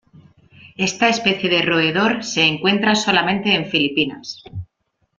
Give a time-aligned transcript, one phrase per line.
[0.77, 4.43] Esta especie de roedor se encuentra solamente en Filipinas.